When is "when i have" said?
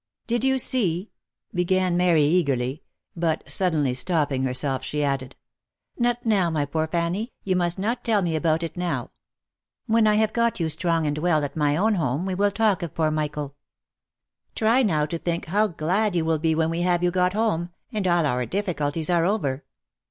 9.85-10.33